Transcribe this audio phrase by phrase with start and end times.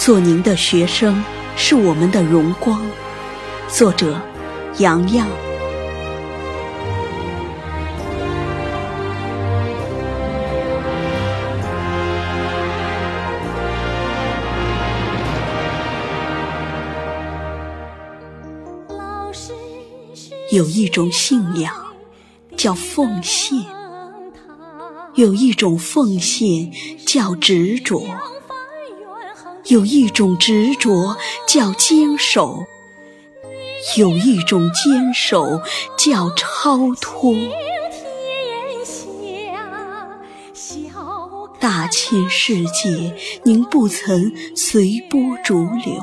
[0.00, 1.22] 做您的学生
[1.56, 2.80] 是我们的荣光。
[3.68, 4.18] 作者：
[4.78, 5.28] 杨洋。
[20.50, 21.74] 有一种信仰
[22.56, 23.62] 叫奉献，
[25.14, 26.72] 有一种奉献
[27.06, 28.02] 叫执着，
[29.66, 32.64] 有一种执着叫坚守，
[33.96, 35.60] 有一种坚守
[35.96, 37.34] 叫超脱。
[41.60, 46.02] 大千世界，您不曾随波逐流。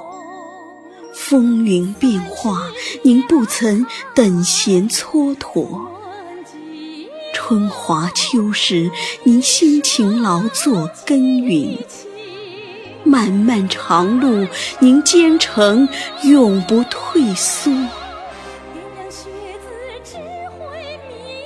[1.13, 5.67] 风云变化，您不曾等闲蹉跎；
[7.33, 8.91] 春华秋实，
[9.23, 11.75] 您辛勤劳作耕耘；
[13.07, 14.47] 漫漫长路，
[14.79, 15.87] 您兼程
[16.23, 17.71] 永不退缩。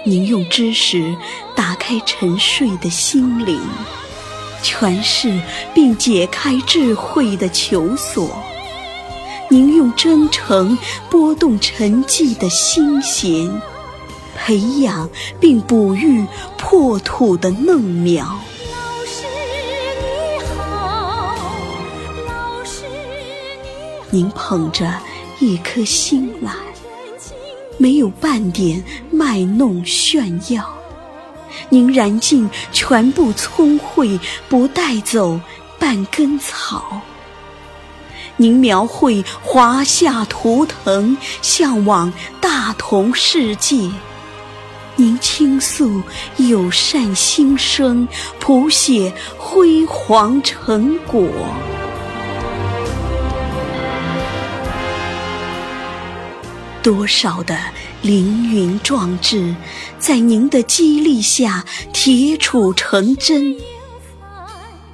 [0.04, 1.16] 您用知识
[1.56, 3.62] 打开沉睡的心灵，
[4.64, 5.39] 诠释
[5.76, 8.36] 并解开智慧的求索。
[9.48, 10.78] 您用真诚
[11.09, 13.62] 拨动沉寂的心弦，
[14.36, 15.08] 培养
[15.39, 16.26] 并哺育
[16.58, 18.39] 破土的嫩苗。
[24.14, 24.94] 您捧着
[25.40, 26.52] 一颗心来，
[27.78, 30.70] 没有半点卖弄炫耀。
[31.70, 35.39] 您燃尽全部聪慧，不带走
[35.80, 37.02] 半根草。
[38.36, 43.89] 您描绘华夏图腾，向往大同世界；
[44.98, 46.02] 您倾诉
[46.36, 48.05] 友善心声，
[48.42, 51.26] 谱写辉煌成果。
[56.83, 57.59] 多少的
[58.02, 59.55] 凌云壮志，
[59.99, 63.55] 在您的激励下铁杵成针。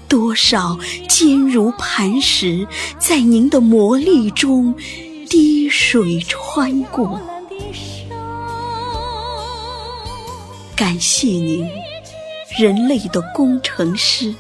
[0.09, 0.77] 多少
[1.07, 2.67] 坚如磐石，
[2.99, 4.75] 在您的磨砺中
[5.29, 7.21] 滴水穿过。
[10.75, 11.65] 感谢您，
[12.59, 14.35] 人类的工程师，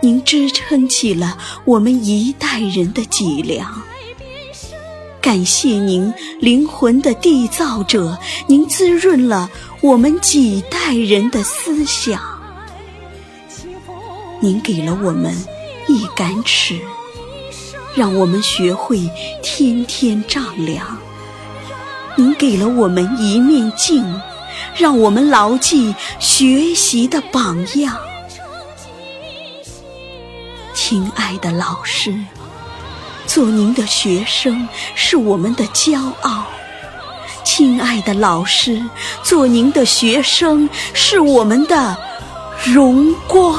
[0.00, 3.82] 您支撑起了我们一代人的脊梁。
[5.28, 8.16] 感谢您，灵魂的缔造者，
[8.46, 9.50] 您滋润了
[9.82, 12.18] 我们几代人的思想。
[14.40, 15.36] 您给了我们
[15.86, 16.80] 一杆尺，
[17.94, 19.06] 让我们学会
[19.42, 20.82] 天天丈量；
[22.16, 24.02] 您给了我们一面镜，
[24.78, 27.94] 让我们牢记学习的榜样。
[30.72, 32.18] 亲爱的老师，
[33.38, 36.42] 做您的学生是我们的骄傲；
[37.44, 38.82] 亲爱的老师，
[39.22, 41.96] 做您的学生是我们的
[42.64, 43.56] 荣光。